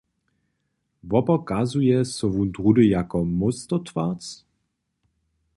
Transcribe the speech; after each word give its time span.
Wopokazuje 1.09 1.97
so 2.15 2.25
wón 2.33 2.47
druhdy 2.55 2.83
jako 2.97 3.17
mostytwarc? 3.39 4.25